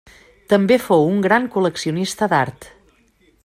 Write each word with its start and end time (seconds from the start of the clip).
També 0.53 0.77
fou 0.85 1.05
un 1.09 1.21
gran 1.27 1.45
col·leccionista 1.57 2.33
d'art. 2.33 2.69